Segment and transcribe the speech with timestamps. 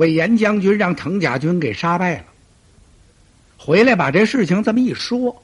[0.00, 2.24] 魏延将军让藤甲军给杀败了，
[3.58, 5.42] 回来把这事情这么一说，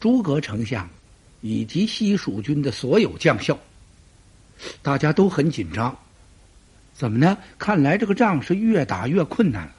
[0.00, 0.88] 诸葛丞相
[1.42, 3.58] 以及西蜀军的所有将校，
[4.80, 5.94] 大家都很紧张。
[6.94, 7.36] 怎么呢？
[7.58, 9.72] 看来这个仗是越打越困难了。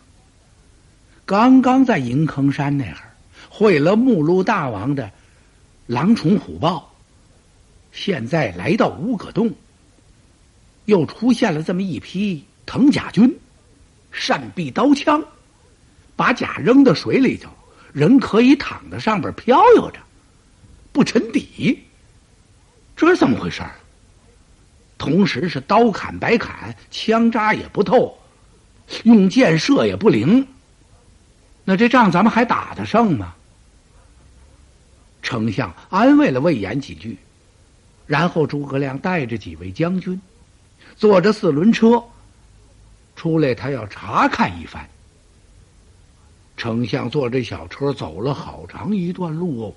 [1.25, 3.15] 刚刚在银坑山那会儿
[3.49, 5.09] 会了目录大王的
[5.87, 6.93] 狼虫虎豹，
[7.91, 9.51] 现在来到乌葛洞，
[10.85, 13.39] 又出现了这么一批藤甲军，
[14.11, 15.23] 善避刀枪，
[16.15, 17.49] 把甲扔到水里头，
[17.91, 19.99] 人可以躺在上边飘悠着，
[20.91, 21.83] 不沉底。
[22.95, 23.71] 这是怎么回事儿？
[24.97, 28.17] 同时是刀砍白砍，枪扎也不透，
[29.03, 30.47] 用箭射也不灵。
[31.65, 33.33] 那这仗咱们还打得胜吗？
[35.21, 37.17] 丞相安慰了魏延几句，
[38.05, 40.21] 然后诸葛亮带着几位将军，
[40.95, 42.03] 坐着四轮车
[43.23, 44.89] 出来，他要查看一番。
[46.57, 49.73] 丞相坐这小车走了好长一段路哦，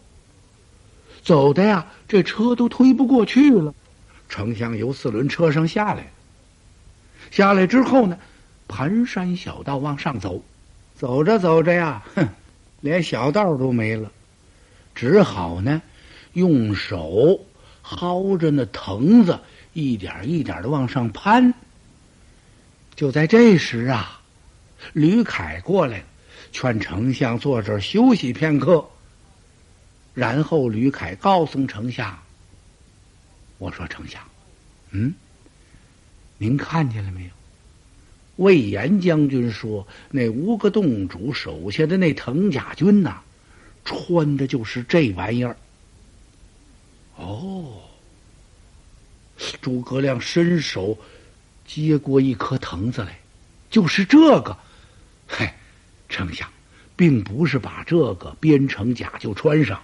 [1.23, 3.73] 走的呀，这车都推不过去了。
[4.29, 6.11] 丞相由四轮车上下来，
[7.31, 8.19] 下来之后呢，
[8.67, 10.43] 盘山小道往上走。
[10.97, 12.29] 走着走着呀，哼，
[12.81, 14.11] 连小道都没了，
[14.93, 15.81] 只好呢，
[16.33, 17.39] 用手
[17.85, 19.39] 薅着那藤子，
[19.73, 21.55] 一点一点的往上攀。
[22.97, 24.21] 就在这时啊，
[24.95, 26.05] 吕凯过来了，
[26.51, 28.85] 劝丞相坐这儿休息片刻。
[30.15, 32.19] 然后吕凯告诉丞相
[33.59, 34.23] ：“我说丞相，
[34.93, 35.13] 嗯，
[36.39, 37.31] 您看见了没有？”
[38.37, 43.21] 魏延将军说：“那乌个洞主手下的那藤甲军呐，
[43.85, 45.55] 穿的就是这玩意儿。”
[47.17, 47.75] 哦，
[49.61, 50.97] 诸葛亮伸手
[51.67, 53.19] 接过一颗藤子来，
[53.71, 54.57] 就是这个。
[55.27, 55.55] 嗨，
[56.09, 56.49] 丞相，
[56.95, 59.81] 并不是把这个编成甲就穿上，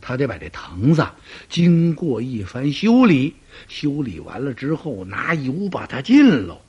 [0.00, 1.06] 他得把这藤子
[1.48, 3.34] 经过一番修理，
[3.68, 6.60] 修理完了之后拿油把它浸喽。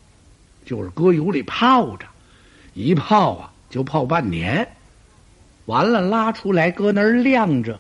[0.66, 2.06] 就是搁油里泡着，
[2.74, 4.68] 一泡啊就泡半年，
[5.66, 7.80] 完了拉出来搁那儿晾着，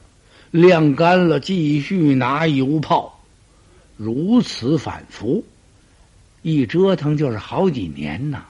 [0.49, 3.21] 晾干了继续拿油泡，
[3.97, 5.45] 如此反复，
[6.41, 8.45] 一折腾就是好几年呐。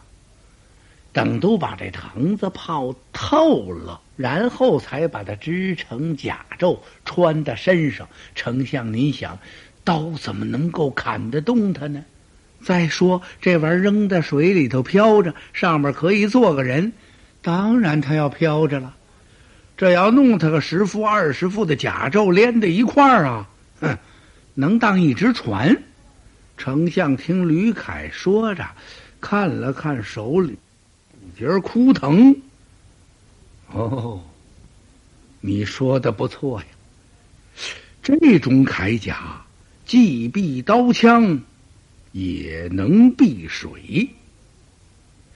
[1.13, 8.07] 等都把这藤子泡透了，然后才把它织成甲胄穿在身上。
[8.34, 9.38] 丞相，您想，
[9.84, 12.06] 刀怎么能够砍得动它呢？
[12.63, 16.94] 再说这玩意儿扔在水里头飘着，上面可以坐个人，
[17.41, 18.96] 当然他要飘着了。
[19.75, 23.50] 这要弄他个十副二十副的甲胄连在一块儿啊，
[23.81, 23.97] 哼，
[24.53, 25.75] 能当一只船。
[26.63, 28.63] 丞相听吕凯说着，
[29.19, 30.55] 看了看手里
[31.19, 32.35] 一截枯藤。
[33.72, 34.23] 哦，
[35.39, 36.67] 你说的不错呀，
[38.03, 39.44] 这种铠甲
[39.88, 41.41] 既避刀枪。
[42.11, 44.07] 也能避水。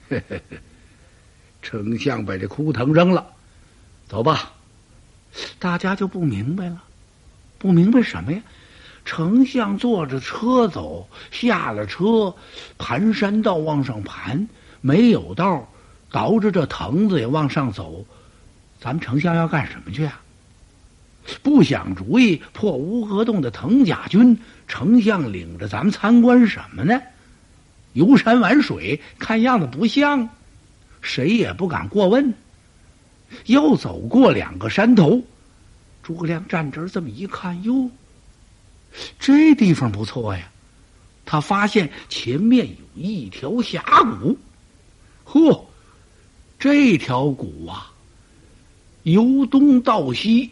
[1.60, 3.26] 丞相把这枯藤扔了，
[4.08, 4.52] 走吧。
[5.58, 6.84] 大家就不明白了，
[7.58, 8.40] 不明白什么呀？
[9.06, 12.34] 丞相坐着车走，下了车，
[12.76, 14.48] 盘山道往上盘，
[14.80, 15.72] 没有道，
[16.10, 18.04] 倒着这藤子也往上走。
[18.80, 20.20] 咱们丞相要干什么去啊？
[21.42, 24.36] 不想主意破乌合洞的藤甲军。
[24.68, 27.00] 丞相领着咱们参观什么呢？
[27.92, 30.28] 游山玩水，看样子不像，
[31.00, 32.34] 谁也不敢过问。
[33.46, 35.22] 又走过两个山头，
[36.02, 37.88] 诸葛亮站这儿这么一看，哟，
[39.18, 40.48] 这地方不错呀。
[41.24, 43.82] 他发现前面有一条峡
[44.20, 44.38] 谷，
[45.24, 45.66] 呵，
[46.58, 47.90] 这条谷啊，
[49.02, 50.50] 由东到西。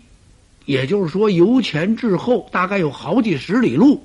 [0.66, 4.03] 也就是说，由前至后大概有好几十里路，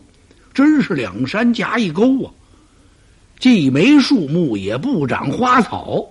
[0.54, 2.34] 真是两山夹一沟啊！
[3.40, 6.06] 既没树木，也不长花草，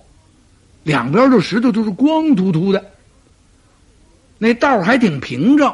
[0.85, 2.83] 两边的石头都是光秃秃的。
[4.39, 5.71] 那道还挺平整，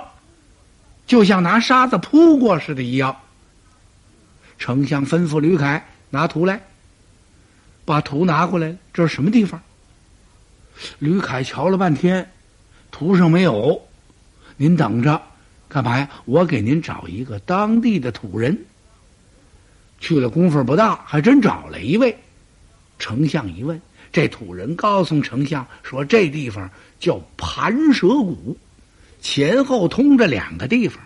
[1.06, 3.16] 就像拿沙子铺过似的一样。
[4.58, 6.60] 丞相吩咐吕凯拿图来，
[7.84, 8.76] 把图拿过来。
[8.92, 9.60] 这是什么地方？
[10.98, 12.30] 吕凯瞧了半天，
[12.90, 13.80] 图上没有。
[14.56, 15.20] 您等着，
[15.68, 16.08] 干嘛呀？
[16.24, 18.64] 我给您找一个当地的土人。
[20.00, 22.16] 去了功夫不大，还真找了一位。
[22.98, 23.80] 丞相一问，
[24.12, 26.70] 这土人告诉丞相说：“这地方
[27.00, 28.56] 叫盘蛇谷，
[29.24, 31.02] 前后通着两个地方，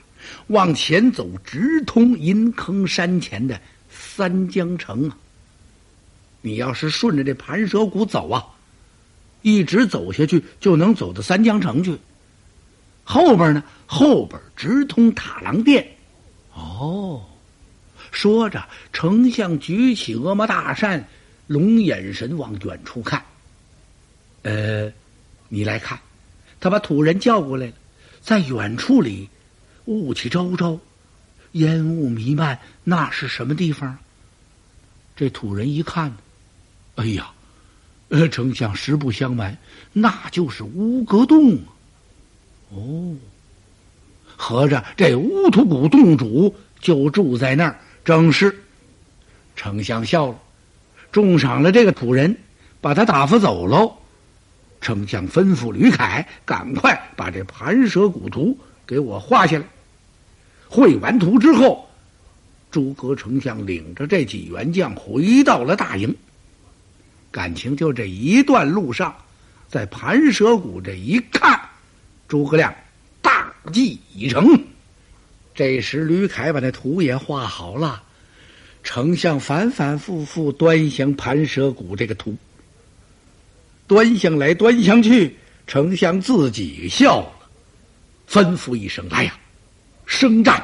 [0.49, 5.17] 往前走直通银坑山前的三江城啊。”
[6.43, 8.45] 你要是顺着这盘蛇谷走啊，
[9.43, 11.97] 一直走下去就能走到三江城去。
[13.05, 15.87] 后边呢，后边直通塔郎殿。
[16.55, 17.25] 哦，
[18.11, 21.09] 说着，丞相举起鹅毛大扇，
[21.47, 23.23] 龙眼神往远处看。
[24.43, 24.93] 呃，
[25.49, 25.99] 你来看，
[26.61, 27.73] 他把土人叫过来了，
[28.21, 29.29] 在远处里，
[29.87, 30.79] 雾气昭昭，
[31.53, 33.99] 烟雾弥漫，那是什么地方？
[35.17, 36.17] 这土人一看，
[36.97, 37.31] 哎呀，
[38.09, 39.57] 呃，丞相实不相瞒，
[39.93, 41.75] 那就是乌格洞啊。
[42.71, 43.17] 哦，
[44.37, 48.55] 合着这乌土谷洞主就住在那儿，正是。
[49.57, 50.39] 丞相笑了，
[51.11, 52.37] 重赏了这个土人，
[52.81, 53.97] 把他打发走喽。
[54.81, 59.65] 丞相吩咐吕凯，赶快把这盘蛇谷图给我画下来。
[60.69, 61.89] 绘完图之后，
[62.71, 66.15] 诸葛丞相领着这几员将回到了大营。
[67.31, 69.15] 感情就这一段路上，
[69.69, 71.61] 在盘蛇谷这一看，
[72.27, 72.75] 诸葛亮
[73.21, 74.59] 大计已成。
[75.55, 78.03] 这时吕凯把那图也画好了，
[78.83, 82.37] 丞相反反复复端详盘蛇谷这个图。
[83.89, 85.35] 端详来端详去，
[85.67, 87.33] 丞相自己笑了，
[88.29, 89.37] 吩咐一声：“来呀，
[90.05, 90.63] 升帐！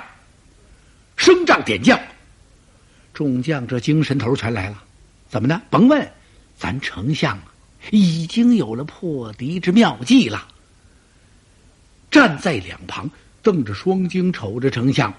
[1.16, 1.98] 升帐点将！”
[3.14, 4.84] 众将这精神头全来了。
[5.30, 5.58] 怎么的？
[5.70, 6.06] 甭问，
[6.58, 7.44] 咱丞相啊
[7.90, 10.46] 已经有了破敌之妙计了。
[12.10, 13.10] 站在两旁，
[13.42, 15.12] 瞪着双睛瞅着丞相。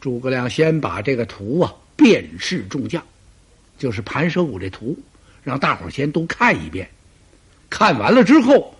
[0.00, 3.04] 诸葛亮先把这个图啊辨识众将，
[3.78, 4.98] 就是盘蛇谷这图，
[5.42, 6.88] 让大伙儿先都看一遍。
[7.70, 8.74] 看完了之后，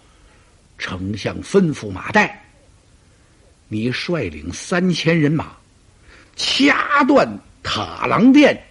[0.79, 2.31] 丞相吩咐马岱
[3.69, 5.56] ：“你率领三千人马，
[6.37, 7.29] 掐断
[7.62, 8.64] 塔廊殿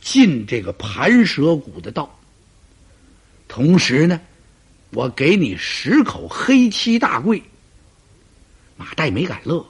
[0.00, 2.18] 进这个盘蛇谷的道。
[3.46, 4.20] 同时呢，
[4.90, 7.42] 我给你十口黑漆大柜。”
[8.76, 9.64] 马岱没敢乐，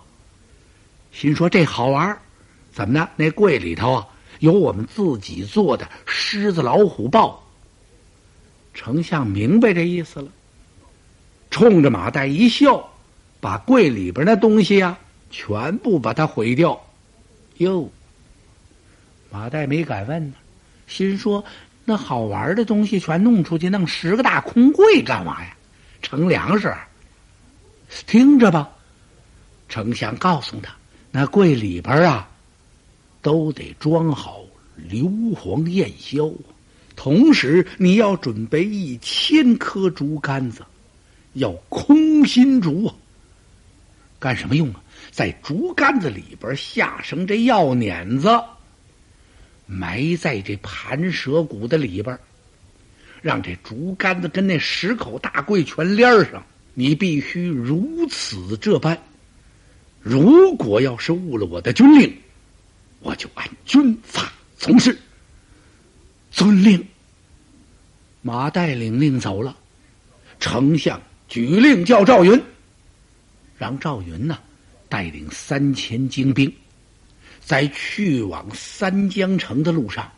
[1.13, 2.17] 心说：“这好玩
[2.73, 3.09] 怎么呢？
[3.17, 7.39] 那柜里头啊，有我们自己做的狮子、老虎、豹。”
[8.75, 10.29] 丞相明白这意思了，
[11.51, 12.89] 冲着马岱一笑，
[13.41, 14.99] 把柜里边那东西呀，
[15.31, 16.81] 全部把它毁掉。
[17.59, 17.91] 哟，
[19.31, 20.35] 马岱没敢问呢，
[20.87, 21.45] 心说
[21.85, 25.57] 那好玩的东西全弄出去，弄十个大空柜干嘛呀？
[26.01, 26.75] 盛粮食？
[28.07, 28.71] 听着吧，
[29.69, 30.75] 丞相告诉他，
[31.11, 32.29] 那柜里边啊，
[33.21, 34.41] 都得装好
[34.77, 35.05] 硫
[35.35, 36.33] 磺焰硝。
[36.95, 40.63] 同时，你要准备一千颗竹竿子，
[41.35, 42.95] 要空心竹啊！
[44.19, 44.83] 干什么用啊？
[45.11, 48.29] 在竹竿子里边下上这药碾子，
[49.67, 52.19] 埋在这盘蛇骨的里边，
[53.21, 56.45] 让这竹竿子跟那十口大柜全连上。
[56.75, 58.99] 你必须如此这般。
[60.01, 62.17] 如果要是误了我的军令，
[63.01, 64.97] 我就按军法从事。
[66.33, 66.85] 遵令。
[68.23, 69.57] 马岱领令走了，
[70.41, 72.41] 丞相举令叫赵云，
[73.59, 74.39] 让赵云呐
[74.89, 76.53] 带领三千精兵，
[77.41, 80.11] 在去往三江城的路上，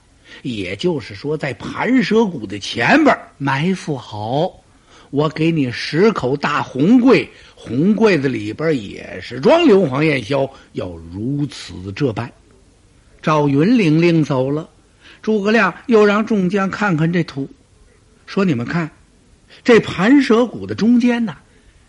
[0.43, 4.61] 也就是说，在盘蛇谷的前边埋伏好。
[5.11, 12.31] 我给你十口大红柜，红柜子里边也是装硫磺焰硝，要如此这般。
[13.23, 14.69] 赵云领令走了。
[15.25, 17.49] 诸葛亮又让众将看看这图，
[18.27, 18.91] 说：“你们看，
[19.65, 21.35] 这盘蛇谷的中间呢，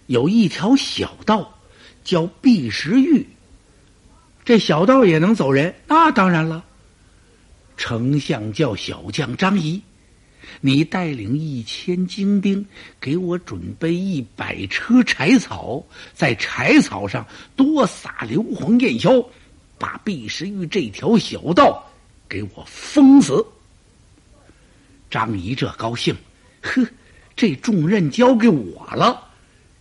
[0.08, 1.54] 有一条小道，
[2.02, 3.28] 叫碧石峪。
[4.46, 5.76] 这小道也能走人？
[5.86, 6.64] 那当然了。
[7.76, 9.82] 丞相叫小将张仪，
[10.62, 12.66] 你带领一千精兵，
[13.02, 17.28] 给我准备一百车柴草，在柴草上
[17.58, 19.22] 多撒硫磺焰硝，
[19.78, 21.86] 把碧石峪这条小道。”
[22.28, 23.46] 给我封死！
[25.10, 26.16] 张仪这高兴，
[26.62, 26.86] 呵，
[27.36, 29.22] 这重任交给我了。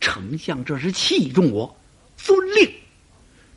[0.01, 1.77] 丞相这是器重我，
[2.17, 2.71] 遵令。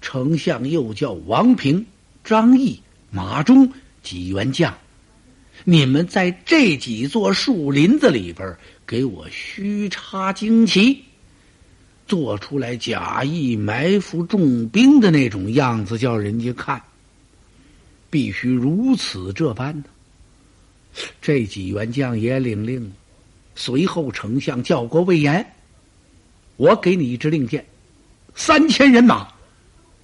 [0.02, 1.86] 丞相又叫王平、
[2.24, 4.74] 张毅、马忠几员将，
[5.66, 11.04] 你们在这几座树林子里边给我虚插旌旗，
[12.08, 16.82] 做出来假意埋伏重兵的那种样子，叫人家看。
[18.10, 19.86] 必须如此这般呢。
[21.22, 22.92] 这几员将也领令。
[23.56, 25.54] 随后，丞相叫过魏延
[26.58, 27.66] ：“我给你一支令箭，
[28.36, 29.28] 三千人马，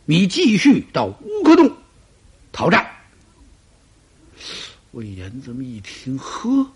[0.06, 1.72] 你继续到乌克洞
[2.52, 2.86] 讨战。”
[4.92, 6.68] 魏延这么一听，呵，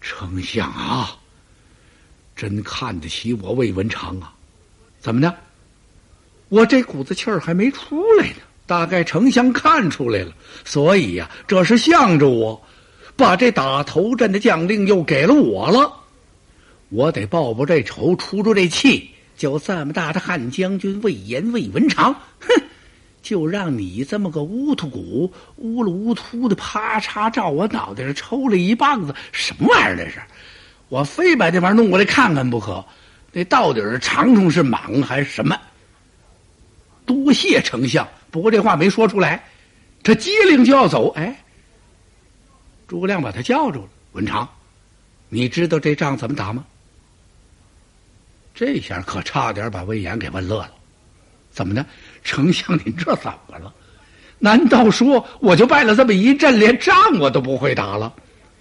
[0.00, 1.16] 丞相啊，
[2.34, 4.34] 真看得起我魏文长啊！
[5.00, 5.36] 怎么的？
[6.48, 10.32] 我这股子气儿还没出来呢，大概丞相看出来了，
[10.64, 12.60] 所以呀，这是向着我，
[13.16, 15.92] 把这打头阵的将令又给了我了。
[16.88, 19.10] 我得报报这仇，出出这气。
[19.36, 22.62] 就这么大的汉将军魏延、魏文长，哼！
[23.22, 30.20] 就让你这么个乌秃骨，乌了乌秃的，啪嚓照我脑袋上抽了一棒子，什么玩意儿这是？
[30.88, 32.82] 我非把这玩意儿弄过来看看不可。
[33.32, 35.54] 那到底是长虫是蟒还是什么？
[37.04, 39.44] 多谢丞相，不过这话没说出来。
[40.02, 41.44] 他机灵就要走，哎，
[42.86, 43.88] 诸葛亮把他叫住了。
[44.12, 44.48] 文长，
[45.28, 46.64] 你知道这仗怎么打吗？
[48.54, 50.72] 这下可差点把魏延给问乐了。
[51.50, 51.84] 怎么的？
[52.22, 53.74] 丞相，您这怎么了？
[54.38, 58.14] 难道说我就败了这么一阵，连仗我都不会打了？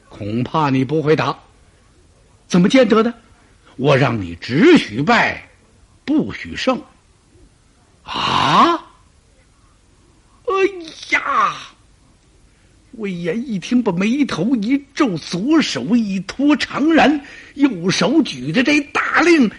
[0.10, 1.38] 恐怕你不会打。
[2.48, 3.14] 怎么见得的？
[3.76, 5.48] 我让你只许败，
[6.06, 6.82] 不许胜。
[8.04, 8.85] 啊！
[11.26, 11.72] 啊！
[12.94, 17.20] 魏延一听，把眉头一皱，左手一托长髯，
[17.56, 19.50] 右手举着这大令，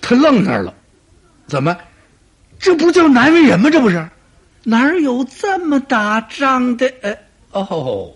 [0.00, 0.74] 他愣那儿了。
[1.46, 1.76] 怎么？
[2.58, 3.70] 这不叫难为人吗？
[3.70, 4.08] 这不是，
[4.64, 6.92] 哪有这么打仗的？
[7.00, 7.16] 呃，
[7.52, 8.14] 哦，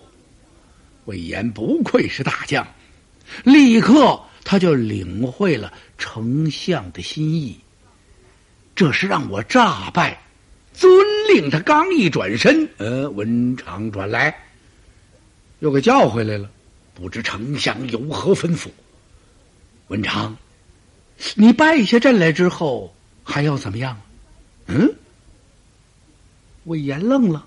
[1.06, 2.66] 魏延不愧是大将，
[3.42, 7.58] 立刻他就领会了丞相的心意。
[8.76, 10.22] 这是让我诈败，
[10.80, 10.90] 遵
[11.28, 11.50] 令。
[11.50, 14.34] 他刚一转身，呃，文长转来，
[15.58, 16.50] 又给叫回来了。
[16.94, 18.68] 不知丞相有何吩咐？
[19.88, 20.34] 文长，
[21.34, 24.00] 你败下阵来之后还要怎么样？
[24.66, 24.94] 嗯，
[26.64, 27.46] 魏延愣了，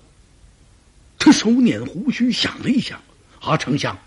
[1.18, 3.00] 他手捻胡须，想了一想，
[3.40, 3.98] 啊，丞相，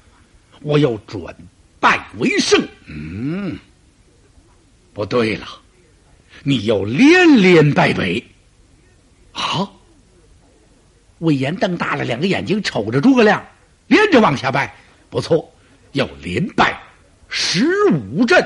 [0.61, 1.35] 我要转
[1.79, 2.61] 败为胜。
[2.85, 3.57] 嗯，
[4.93, 5.47] 不对了，
[6.43, 8.23] 你要连连败北。
[9.39, 9.71] 好，
[11.19, 13.45] 魏延瞪大了两个眼睛，瞅着诸葛亮，
[13.85, 14.73] 连着往下拜。
[15.11, 15.47] 不错，
[15.91, 16.75] 要连败
[17.29, 18.43] 十五阵。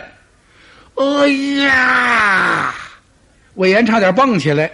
[0.95, 1.27] 哎
[1.65, 2.75] 呀！
[3.55, 4.69] 魏延差点蹦起来，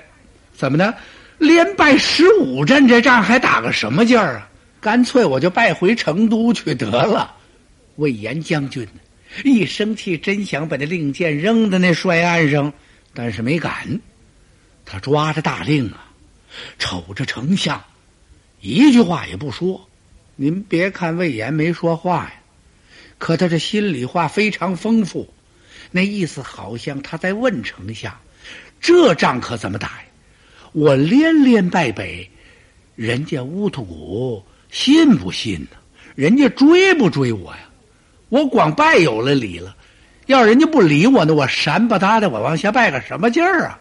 [0.53, 0.91] 怎么呢？
[1.37, 4.49] 连败十五阵，这仗还打个什么劲儿啊？
[4.81, 7.35] 干脆我就败回成都去得了。
[7.97, 8.87] 魏延将军
[9.43, 12.73] 一生气，真想把那令箭扔在那帅岸上，
[13.13, 14.01] 但是没敢。
[14.83, 16.06] 他抓着大令啊，
[16.79, 17.83] 瞅着丞相，
[18.61, 19.87] 一句话也不说。
[20.35, 22.33] 您别看魏延没说话呀，
[23.17, 25.27] 可他这心里话非常丰富，
[25.91, 28.15] 那意思好像他在问丞相。
[28.79, 30.03] 这仗可怎么打呀？
[30.73, 32.29] 我连连败北，
[32.95, 35.77] 人家乌秃古信不信呢？
[36.13, 37.59] 人家追不追我呀？
[38.29, 39.75] 我光败有了理了，
[40.27, 43.79] 要人家不理我呢，我闪不搭的，我往下败个什么劲儿啊？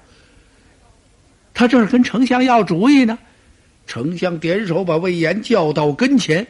[1.56, 3.18] 他这是跟丞相要主意呢。
[3.86, 6.46] 丞相点手把魏延叫到跟前，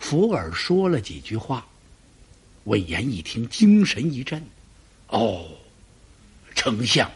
[0.00, 1.64] 福尔说了几句话。
[2.64, 4.44] 魏延一听，精神一振，
[5.06, 5.46] 哦，
[6.56, 7.08] 丞相。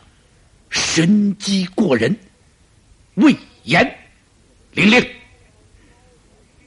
[0.71, 2.17] 神机过人，
[3.15, 3.99] 魏延
[4.71, 5.05] 领令。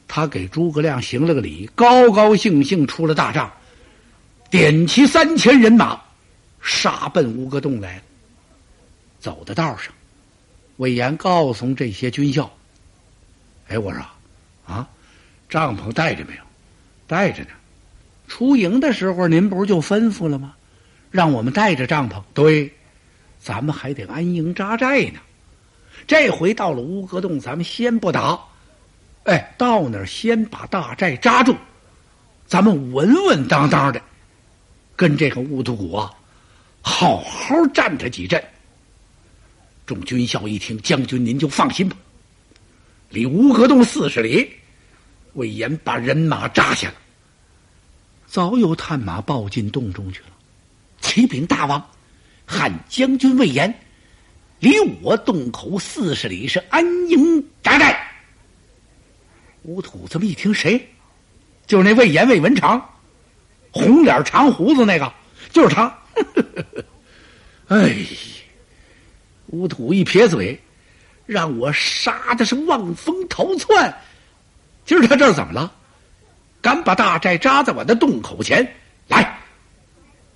[0.05, 3.49] 他给诸葛亮行了个礼，高高兴兴出了大帐，
[4.51, 5.99] 点齐三千人马，
[6.61, 8.03] 杀奔乌戈洞来了。
[9.17, 9.93] 走的道上，
[10.77, 12.51] 魏延告诉这些军校
[13.67, 14.01] ：“哎，我说，
[14.65, 14.87] 啊，
[15.49, 16.41] 帐篷带着没有？
[17.07, 17.49] 带着呢。
[18.27, 20.55] 出营的时候，您不是就吩咐了吗？
[21.11, 22.21] 让我们带着帐篷。
[22.33, 22.71] 对。”
[23.37, 25.19] 咱们还得安营扎寨呢，
[26.07, 28.39] 这回到了乌戈洞，咱们先不打，
[29.25, 31.55] 哎，到那儿先把大寨扎住，
[32.47, 34.01] 咱们稳稳当当的
[34.95, 36.11] 跟这个乌秃古啊，
[36.81, 38.43] 好好战他几阵。
[39.85, 41.95] 众军校一听，将军您就放心吧，
[43.09, 44.49] 离乌戈洞四十里，
[45.33, 46.95] 魏延把人马扎下了，
[48.25, 50.27] 早有探马报进洞中去了，
[51.01, 51.83] 启禀大王。
[52.47, 53.73] 汉将军魏延，
[54.59, 58.07] 离我洞口四十里，是安营扎寨。
[59.63, 60.87] 吴土这么一听，谁？
[61.65, 62.87] 就是那魏延魏文长，
[63.71, 65.11] 红脸长胡子那个，
[65.51, 65.97] 就是他。
[67.67, 67.95] 哎，
[69.55, 70.59] 乌土一撇嘴，
[71.25, 73.95] 让我杀的是望风逃窜。
[74.85, 75.73] 今儿他这怎么了？
[76.61, 78.75] 敢把大寨扎在我的洞口前？
[79.07, 79.39] 来！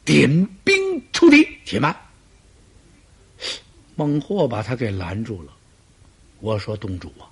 [0.06, 0.76] 点兵
[1.12, 1.96] 出敌，且慢！
[3.96, 5.52] 孟获把他给拦住了。
[6.40, 7.28] 我说：“洞主啊，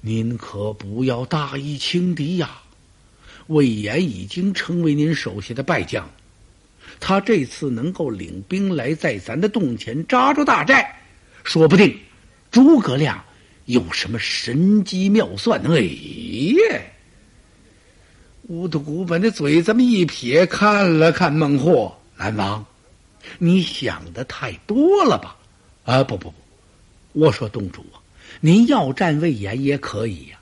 [0.00, 2.50] 您可不要大意轻敌呀！
[3.46, 6.10] 魏延已经成为您手下的败将，
[6.98, 10.98] 他这次能够领兵来在咱的洞前扎住大寨，
[11.44, 11.96] 说不定
[12.50, 13.22] 诸葛亮
[13.66, 15.60] 有什么神机妙算。
[15.70, 15.80] 哎
[16.72, 16.82] 呀！
[18.48, 22.64] 乌头古本的嘴这么一撇，看了看孟获，南王，
[23.38, 25.36] 你想的太多了吧？
[25.84, 26.34] 啊，不不不，
[27.12, 27.96] 我说东主啊，
[28.40, 30.38] 您要战魏延也可以呀。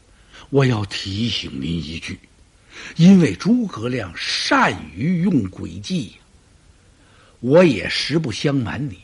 [0.51, 2.19] 我要提醒您一句，
[2.97, 6.13] 因为诸葛亮善于用诡计，
[7.39, 8.99] 我也实不相瞒你，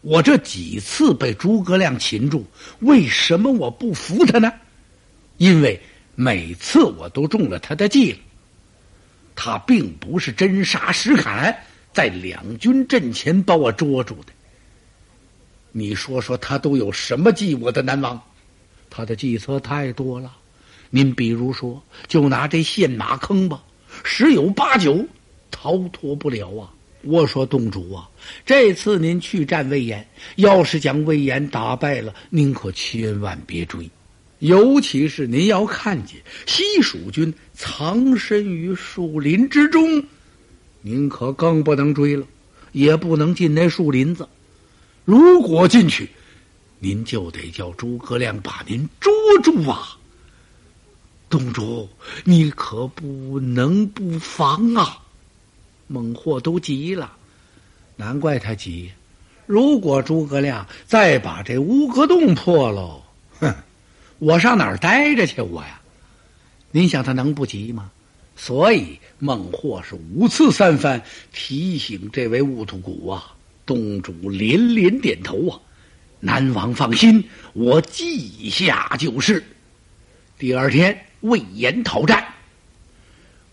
[0.00, 2.46] 我这几次被诸葛亮擒住，
[2.80, 4.52] 为什么我不服他呢？
[5.36, 5.80] 因为。
[6.16, 8.18] 每次我都中了他的计了，
[9.34, 11.56] 他并不是真杀实砍，
[11.94, 14.32] 在两军阵前把我捉住的。
[15.72, 17.54] 你说说他都有什么计？
[17.54, 18.20] 我的南王，
[18.90, 20.36] 他的计策太多了。
[20.90, 23.62] 您比如说，就拿这陷马坑吧，
[24.04, 25.06] 十有八九
[25.50, 26.68] 逃脱不了啊。
[27.02, 28.08] 我说洞主啊，
[28.44, 33.88] 这次您去战魏延，要是将魏延打败了，您可千万别追。
[34.40, 36.16] 尤其是您要看见
[36.46, 40.02] 西蜀军藏身于树林之中，
[40.82, 42.26] 您可更不能追了，
[42.72, 44.28] 也不能进那树林子。
[45.04, 46.08] 如果进去，
[46.78, 49.98] 您就得叫诸葛亮把您捉住啊！
[51.28, 51.88] 洞主，
[52.24, 55.02] 你可不能不防啊！
[55.92, 57.10] 孟获都急了，
[57.96, 58.92] 难怪他急。
[59.44, 63.02] 如果诸葛亮再把这乌阁洞破喽，
[63.40, 63.52] 哼！
[64.20, 65.42] 我上哪儿待着去？
[65.42, 65.80] 我呀，
[66.70, 67.90] 您想他能不急吗？
[68.36, 73.34] 所以孟获是五次三番提醒这位兀突骨啊，
[73.66, 75.58] 东主连连点头啊。
[76.20, 79.42] 南王放心，我记下就是。
[80.38, 82.29] 第二天，魏延讨战，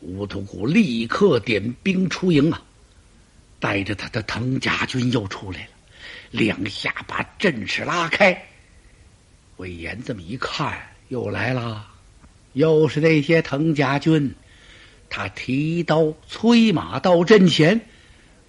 [0.01, 2.61] 兀突骨立刻点兵出营啊，
[3.59, 5.69] 带着他的藤甲军又出来了，
[6.31, 8.45] 两下把阵势拉开。
[9.57, 11.87] 魏延这么一看，又来了，
[12.53, 14.33] 又是那些藤甲军。
[15.09, 17.81] 他提刀催马到阵前。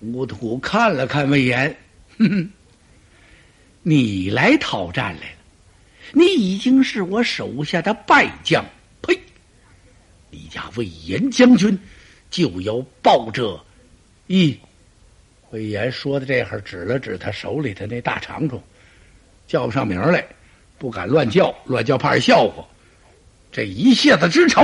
[0.01, 1.77] 乌土看了看魏延，
[2.19, 2.51] 哼哼，
[3.83, 5.39] 你来讨战来了，
[6.13, 8.65] 你已经是我手下的败将。
[10.31, 11.79] 你家魏延将军
[12.31, 13.59] 就要报这？
[14.27, 14.59] 一
[15.51, 18.62] 魏延说的这会儿，指了指他手里的那大长虫，
[19.47, 20.27] 叫不上名来。
[20.79, 22.64] 不敢乱叫，乱叫怕人笑话。
[23.51, 24.62] 这一下子之仇，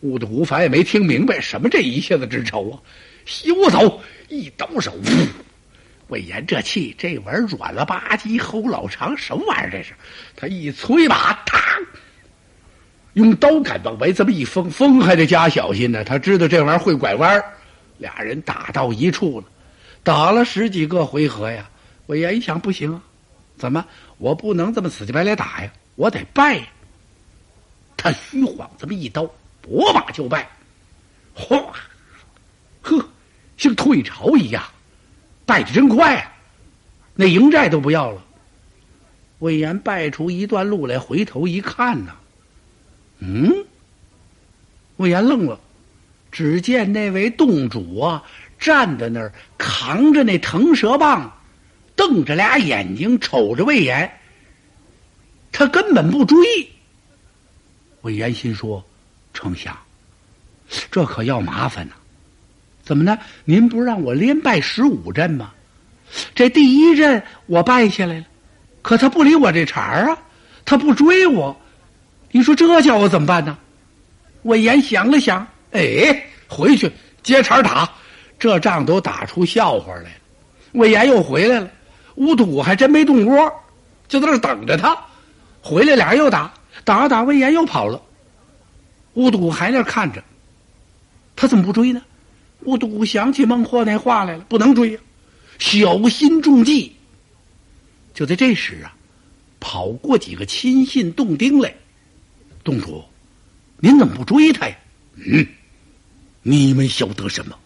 [0.00, 2.76] 兀的吴凡也没听明白什么这一下子之仇啊！
[3.24, 4.02] 休走！
[4.28, 4.92] 一抖手，
[6.08, 9.94] 魏延这气，这玩意儿软了吧唧，齁老长，什么玩意儿这是？
[10.36, 11.71] 他一催马，嘡，
[13.14, 16.02] 用刀杆往外这么一封，封还得加小心呢。
[16.04, 17.44] 他知道这玩意儿会拐弯
[17.98, 19.46] 俩人打到一处了，
[20.02, 21.68] 打了十几个回合呀。
[22.06, 23.02] 魏延一想，不行啊，
[23.56, 23.84] 怎么？
[24.18, 26.60] 我不能这么死乞白赖打呀，我得败。
[27.96, 30.48] 他虚晃这么一刀，拨马就败，
[31.34, 31.56] 哗，
[32.80, 33.04] 呵，
[33.56, 34.62] 像退潮一样，
[35.46, 36.32] 败的真快啊！
[37.14, 38.20] 那营寨都不要了。
[39.38, 42.12] 魏延败出一段路来，回头一看呢，
[43.24, 43.64] 嗯，
[44.96, 45.60] 魏延愣了，
[46.32, 48.20] 只见那位洞主啊，
[48.58, 51.32] 站在那儿，扛着那腾蛇棒。
[51.94, 54.10] 瞪着俩眼睛瞅着魏延，
[55.52, 56.36] 他根本不追。
[58.00, 58.82] 魏延心说
[59.32, 59.76] ：“丞相，
[60.90, 61.92] 这可要麻烦呢。
[62.82, 63.16] 怎么呢？
[63.44, 65.52] 您不是让我连败十五阵吗？
[66.34, 68.24] 这第一阵我败下来了，
[68.80, 70.18] 可他不理我这茬儿啊，
[70.64, 71.56] 他不追我。
[72.32, 73.56] 你说这叫我怎么办呢？”
[74.42, 76.90] 魏延想了想，哎，回去
[77.22, 77.88] 接茬打，
[78.40, 80.10] 这仗都打出笑话来了。
[80.72, 81.70] 魏延又回来了。
[82.16, 83.52] 乌土还真没动窝，
[84.08, 84.96] 就在那等着他
[85.62, 85.94] 回来。
[85.94, 86.52] 俩人又打，
[86.84, 88.02] 打打，魏延又跑了。
[89.14, 90.22] 乌土还那看着，
[91.36, 92.02] 他怎么不追呢？
[92.64, 95.00] 乌土想起孟获那话来了，不能追呀，
[95.58, 96.96] 小心中计。
[98.12, 98.92] 就在这时啊，
[99.60, 101.72] 跑过几个亲信洞丁来。
[102.64, 103.04] 洞主，
[103.78, 104.76] 您怎么不追他呀？
[105.16, 105.46] 嗯，
[106.42, 107.56] 你们晓得什么？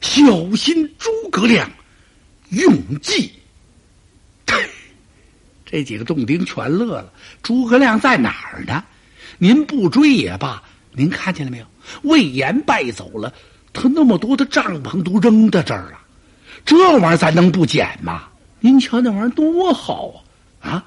[0.00, 1.70] 小心诸葛亮
[2.50, 3.32] 用计。
[5.64, 7.12] 这几个洞丁全乐了。
[7.42, 8.84] 诸葛亮在哪儿呢？
[9.38, 10.62] 您不追也罢。
[10.92, 11.66] 您看见了没有？
[12.02, 13.34] 魏延败走了，
[13.72, 15.98] 他那么多的帐篷都扔在这儿了，
[16.64, 18.28] 这玩意儿咱能不捡吗？
[18.60, 20.24] 您瞧那玩意儿多好
[20.60, 20.70] 啊！
[20.70, 20.86] 啊，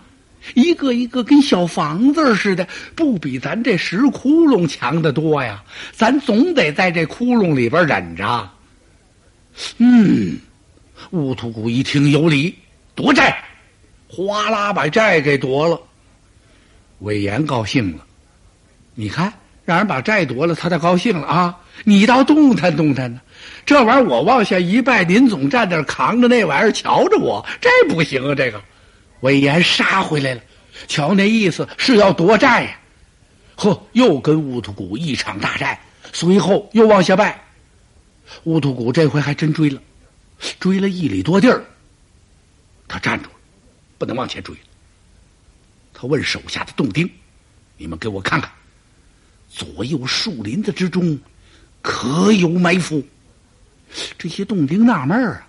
[0.53, 5.63] 一个一个跟小房子似的，不比咱这石窟窿强得多呀！
[5.91, 8.49] 咱总得在这窟窿里边忍着。
[9.77, 10.37] 嗯，
[11.11, 12.55] 乌图古一听有理，
[12.95, 13.43] 夺寨，
[14.07, 15.79] 哗啦把寨给夺了。
[16.99, 18.05] 魏延高兴了，
[18.95, 19.33] 你看，
[19.65, 21.57] 让人把债夺了，他倒高兴了啊！
[21.83, 23.19] 你倒动弹动弹呢，
[23.65, 28.33] 这玩意儿我往下一拜，您总站那扛着那玩意儿瞧着我，这不行啊！
[28.33, 28.61] 这个。
[29.21, 30.41] 魏延杀回来了，
[30.87, 32.79] 瞧那意思是要夺寨呀！
[33.55, 35.79] 呵，又跟乌图古一场大战，
[36.13, 37.43] 随后又往下败。
[38.43, 39.81] 乌图古这回还真追了，
[40.59, 41.65] 追了一里多地儿，
[42.87, 43.35] 他站住了，
[43.97, 44.61] 不能往前追了。
[45.93, 47.09] 他问手下的洞丁
[47.77, 48.51] ：“你们给我看看，
[49.49, 51.17] 左右树林子之中
[51.81, 53.03] 可有埋伏？”
[54.19, 55.46] 这些洞丁纳闷儿啊。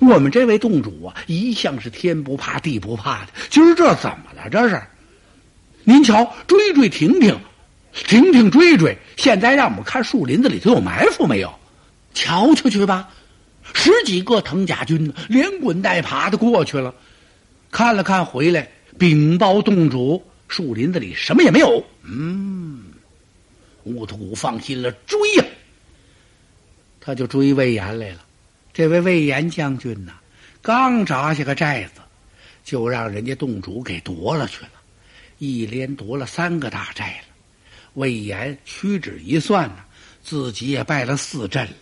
[0.00, 4.48] 我们这位洞主啊，一向是天不怕地不怕的，今儿这怎么了？
[4.50, 4.82] 这是？
[5.84, 7.38] 您瞧，追追停停，
[7.92, 11.54] 停停追追，现在让我们看树林子里头有埋伏没有？
[12.14, 13.08] 瞧瞧去吧！
[13.72, 16.94] 十几个藤甲军连滚带爬的过去了，
[17.70, 21.84] 看了看回来，禀报洞主，树林子里什么也没有。
[22.02, 22.84] 嗯，
[23.82, 25.44] 乌土古放心了，追呀！
[27.00, 28.23] 他就追魏延来了。
[28.74, 30.14] 这位魏延将军呐，
[30.60, 32.00] 刚扎下个寨子，
[32.64, 34.72] 就让人家洞主给夺了去了，
[35.38, 37.34] 一连夺了三个大寨了。
[37.92, 39.76] 魏延屈指一算呢，
[40.24, 41.76] 自己也败了四阵了，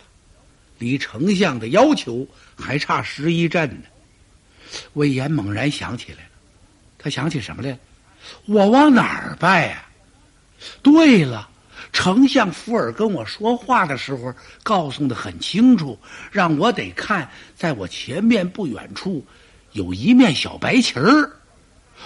[0.77, 3.85] 离丞相的要求还差十一阵呢。
[4.93, 6.29] 魏延猛然想起来了，
[6.99, 7.79] 他想起什么来了？
[8.45, 9.83] 我往哪儿败呀？
[10.83, 11.49] 对了。
[11.93, 15.97] 丞相福尔跟我说话的时候，告诉的很清楚，
[16.31, 19.23] 让我得看，在我前面不远处，
[19.73, 21.31] 有一面小白旗儿。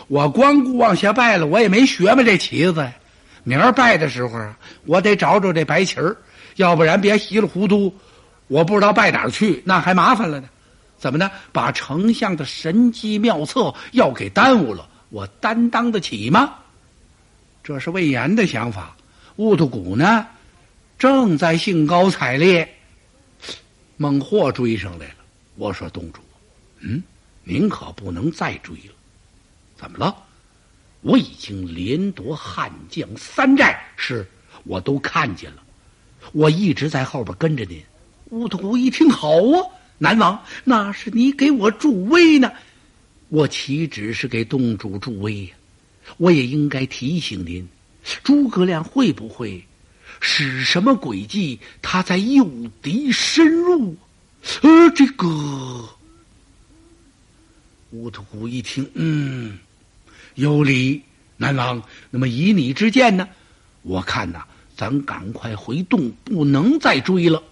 [0.10, 2.88] 我光顾往下拜了，我也没学嘛这旗子。
[3.44, 6.16] 明儿拜的时候啊，我得找找这白旗儿，
[6.58, 7.96] 要不然别稀里糊涂，
[8.48, 10.50] 我不知道拜哪儿去，那还麻烦了呢。
[10.98, 11.32] 怎么呢？
[11.54, 16.56] 把丞相的神机妙策要给耽误了，我担当得起吗？
[17.64, 18.96] 这是魏延的想法。
[19.38, 20.28] 乌头谷呢，
[20.98, 22.68] 正在兴高采烈。
[23.96, 25.16] 孟获追上来了。
[25.56, 26.22] 我说：“洞主，
[26.80, 27.02] 嗯，
[27.44, 28.94] 您可不能再追了。
[29.76, 30.16] 怎么了？
[31.02, 34.28] 我已经连夺汉将三寨，是
[34.64, 35.64] 我都看见了。
[36.32, 37.80] 我一直在后边跟着您。”
[38.32, 39.70] 乌头谷一听，好啊，
[40.00, 42.52] 南王，那是你给我助威呢。
[43.30, 45.52] 我岂止是给洞主助威呀？
[46.18, 47.68] 我也应该提醒您。
[48.24, 49.66] 诸葛亮会不会
[50.20, 51.60] 使什么诡计？
[51.82, 52.50] 他在诱
[52.82, 53.96] 敌深入。
[54.62, 55.28] 呃，这个
[57.92, 59.60] 乌头古一听，嗯，
[60.36, 61.04] 有理。
[61.40, 63.28] 南王，那么以你之见呢？
[63.84, 64.44] 我看呐，
[64.76, 67.44] 咱赶快回洞，不能再追了。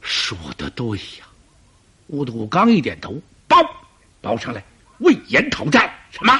[0.00, 1.28] 说的对呀。
[2.08, 3.56] 乌头古刚一点头，报
[4.20, 4.64] 报上来，
[4.98, 5.88] 魏延讨战。
[6.10, 6.36] 什么？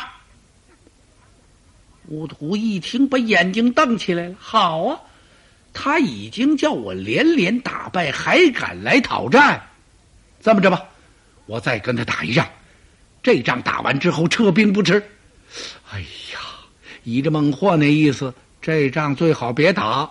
[2.12, 4.34] 乌土一听，把眼睛瞪起来了。
[4.38, 5.00] 好啊，
[5.72, 9.62] 他已经叫我连连打败，还敢来讨战？
[10.42, 10.84] 这么着吧，
[11.46, 12.46] 我再跟他打一仗。
[13.22, 15.02] 这仗打完之后撤兵不迟。
[15.90, 16.38] 哎呀，
[17.04, 20.10] 依着孟获那意思，这仗最好别打。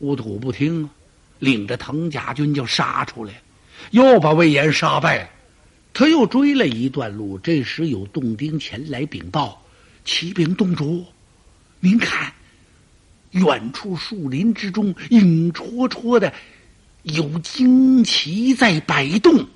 [0.00, 0.90] 乌土不听，
[1.38, 3.32] 领着藤甲军就杀出来，
[3.92, 5.30] 又把魏延杀败了。
[5.94, 9.64] 他又追了一段路，这时有洞丁前来禀报：
[10.04, 11.06] 启禀洞主。
[11.80, 12.32] 您看，
[13.30, 16.32] 远处树林之中，影绰绰的，
[17.02, 19.46] 有旌旗在摆动。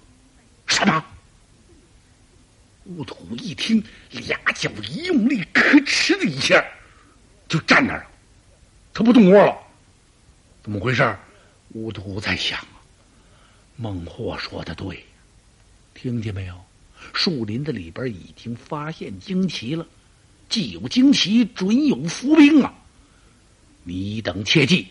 [0.67, 1.05] 什么？
[2.85, 6.65] 乌土一听，俩脚一用力，咯哧的一下，
[7.49, 8.07] 就站那儿了。
[8.95, 9.57] 他不动窝了。
[10.63, 11.17] 怎么回事？
[11.71, 12.83] 乌土在想啊。
[13.77, 15.05] 孟获说的对，
[15.95, 16.65] 听见没有？
[17.13, 19.85] 树林子里边已经发现旌旗了。
[20.53, 22.75] 既有旌旗，准有伏兵啊！
[23.85, 24.87] 你等切记，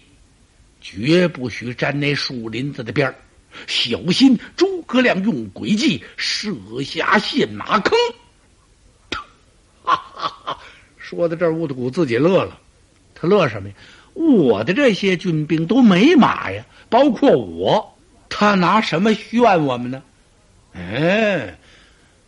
[0.81, 3.15] 绝不许沾那树林子的边儿，
[3.67, 6.51] 小心诸葛亮用诡计设
[6.83, 7.95] 下陷马坑。
[9.83, 10.57] 哈哈哈！
[10.97, 12.59] 说到这儿，乌德古自己乐了。
[13.13, 13.75] 他乐什么呀？
[14.15, 17.97] 我的这些军兵都没马呀，包括我，
[18.29, 20.01] 他拿什么炫我们呢？
[20.73, 21.55] 哎。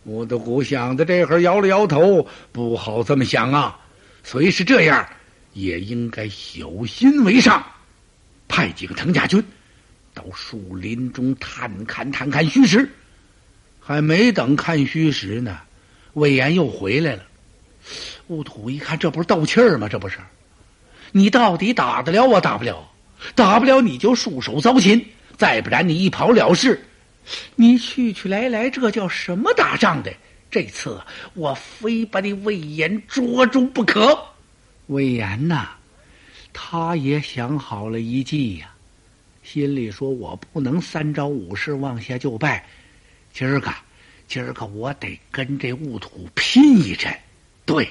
[0.05, 3.79] 乌德古想的这会儿摇了摇头，不好这么想啊！
[4.23, 5.07] 虽是这样，
[5.53, 7.65] 也应该小心为上，
[8.47, 9.41] 派几个藤甲军
[10.13, 12.89] 到树林中探看探看虚实。
[13.79, 15.57] 还没等看虚实呢，
[16.13, 17.23] 魏延又回来了。
[18.27, 19.87] 兀土一看，这不是斗气儿吗？
[19.87, 20.17] 这不是？
[21.11, 22.89] 你到底打得了我打不了？
[23.35, 25.05] 打不了你就束手遭擒，
[25.37, 26.85] 再不然你一跑了事。
[27.55, 30.13] 你去去来来，这叫什么打仗的？
[30.51, 31.01] 这次
[31.33, 34.27] 我非把你魏延捉住不可。
[34.87, 35.69] 魏延呐，
[36.51, 38.71] 他也想好了一计呀，
[39.41, 42.67] 心里说：我不能三招五式往下就败，
[43.33, 43.73] 今儿个，
[44.27, 47.11] 今儿个我得跟这兀土拼一阵。
[47.65, 47.89] 对，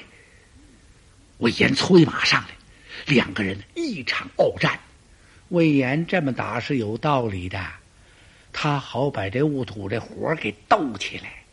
[1.39, 2.49] 魏延催马上来，
[3.07, 4.79] 两个人一场鏖战。
[5.49, 7.59] 魏延这么打是有道理的，
[8.53, 11.43] 他好把这兀土这火给斗起来。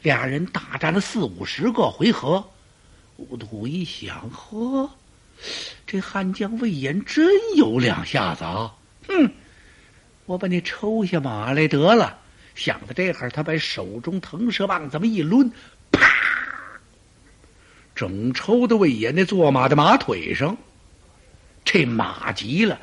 [0.00, 2.50] 俩人大战了四五十个回合，
[3.18, 4.90] 兀土一想，呵，
[5.86, 8.74] 这汉将魏延真有两下子啊！
[9.06, 9.30] 哼，
[10.24, 12.18] 我把你抽下马来得了。
[12.54, 15.52] 想到这会儿，他把手中腾蛇棒这么一抡，
[15.92, 16.08] 啪，
[17.94, 20.56] 整抽到魏延那坐马的马腿上。
[21.64, 22.80] 这马急了，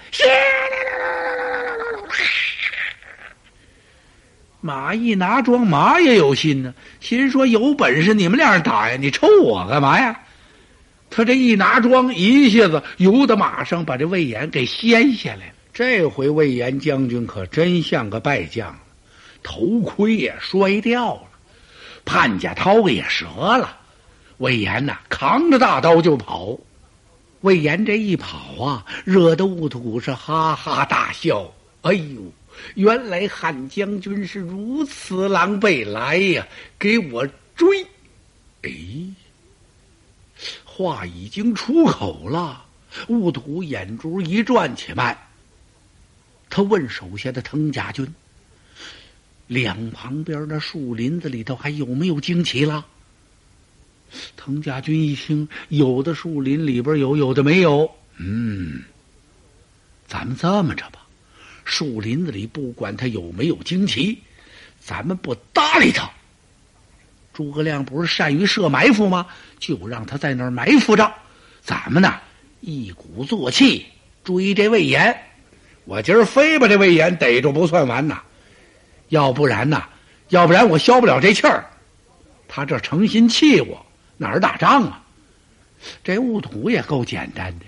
[4.62, 10.20] 马一拿桩，马也有心呢，心说有本事你们俩人打呀，你抽我干嘛呀？
[11.10, 15.54] 他这一拿桩，一下子由得马上，把这魏延给掀下来了。
[15.74, 18.78] 这回魏延将军可真像个败将，
[19.42, 21.24] 头盔也摔掉了，
[22.04, 23.26] 潘家刀也折
[23.58, 23.78] 了。
[24.40, 26.58] 魏延呐，扛着大刀就跑。
[27.42, 31.50] 魏延这一跑啊，惹得兀土是哈哈大笑。
[31.82, 32.22] 哎呦，
[32.76, 37.86] 原来汉将军是如此狼狈来呀，给我追！
[38.64, 38.72] 哎，
[40.64, 42.66] 话已经出口了，
[43.08, 45.18] 兀土眼珠一转，且慢。
[46.50, 48.08] 他问手下的藤甲军
[49.48, 52.86] ：“两旁边的树林子里头还有没有旌旗了？”
[54.36, 57.90] 藤家军一听，有的树林里边有，有的没有。
[58.18, 58.82] 嗯，
[60.08, 61.06] 咱们这么着吧，
[61.70, 64.18] 树林子里不管他有没有旌旗，
[64.80, 66.10] 咱们不搭理他。
[67.32, 69.28] 诸葛亮不是善于设埋伏吗？
[69.60, 71.14] 就让他在那儿埋伏着，
[71.62, 72.20] 咱们呢
[72.60, 73.86] 一鼓作气
[74.24, 75.16] 追这魏延。
[75.86, 78.20] 我今儿非把这魏延逮住不算完呐，
[79.10, 79.88] 要不然呐，
[80.30, 81.70] 要不然我消不了这气儿。
[82.48, 83.86] 他这诚心气我。
[84.18, 85.04] 哪儿打仗啊？
[86.04, 87.66] 这兀土也够简单的，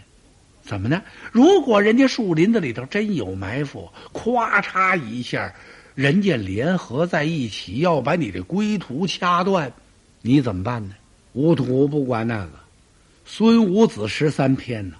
[0.71, 1.01] 怎么呢？
[1.33, 5.53] 如果人家树林子里头真有埋伏，咵嚓一下，
[5.95, 9.69] 人家联合在一起要把你的归途掐断，
[10.21, 10.95] 你怎么办呢？
[11.33, 12.51] 乌土不管那个，
[13.25, 14.95] 孙武子十三篇呢，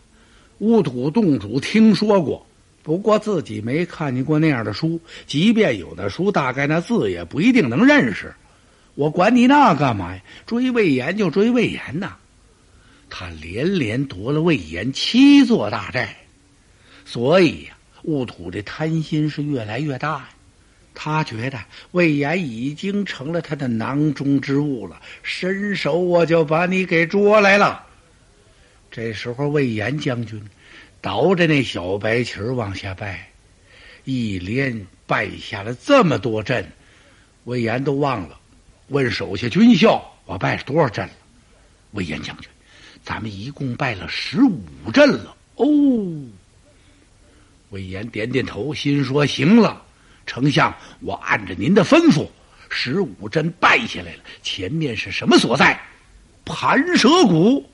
[0.58, 2.46] 乌土洞主听说过，
[2.84, 8.34] 不过自己没看见过那样的书，即便有的书，大概那字也不一定能认识。
[8.96, 10.22] 我管你那干嘛呀？
[10.46, 12.18] 追魏延就追魏延呐！
[13.12, 16.16] 他连连夺了魏延七座大寨，
[17.06, 20.30] 所以呀，兀土的贪心是越来越大呀。
[20.94, 21.60] 他觉得
[21.92, 27.86] 魏延已经成了他的囊中之物了，伸手我就把你给捉来了。
[28.90, 30.42] 这时候，魏延将军
[31.02, 33.30] 倒着那小白旗往下拜，
[34.06, 36.72] 一连拜下了这么多阵，
[37.44, 38.40] 魏延都忘了。
[38.88, 41.14] 问手下军校，我拜了多少阵了？
[41.92, 42.50] 魏延将军，
[43.04, 44.62] 咱们一共败了十五
[44.94, 45.36] 阵了。
[45.56, 45.66] 哦，
[47.70, 49.82] 魏延点点头，心说：“行了，
[50.26, 52.28] 丞相，我按着您的吩咐，
[52.70, 54.20] 十五阵败下来了。
[54.44, 55.80] 前面是什么所在？
[56.46, 57.66] 盘蛇谷。”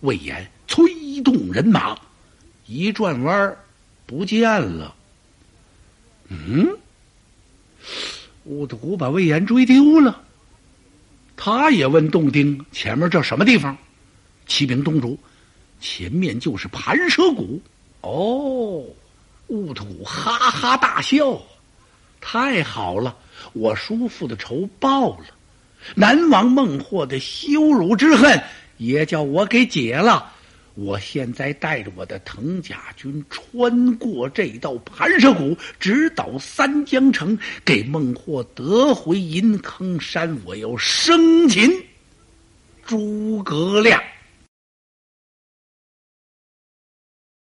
[0.00, 1.98] 魏延催动人马，
[2.66, 3.58] 一转弯儿
[4.06, 4.94] 不见了。
[6.28, 6.66] 嗯，
[8.44, 10.22] 兀土把魏延追丢了。
[11.36, 13.76] 他也问洞丁：“前面这什么地方？”
[14.50, 15.16] 启禀东主
[15.80, 17.62] ：“前面就是盘蛇谷。”
[18.02, 18.84] 哦，
[19.46, 21.40] 兀土哈哈大笑
[22.20, 23.16] ：“太好了，
[23.52, 25.26] 我叔父的仇报了，
[25.94, 28.42] 南王孟获的羞辱之恨
[28.78, 30.32] 也叫我给解了。”
[30.74, 40.36] 我现在带着我的藤甲军穿过这道盘蛇谷，直捣三江城，给孟获得回银坑山。
[40.44, 41.70] 我要生擒
[42.86, 44.02] 诸葛亮。